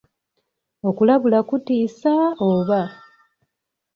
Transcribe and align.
Okulabula 0.87 1.39
kutiisa 1.49 2.13
oba? 2.49 2.81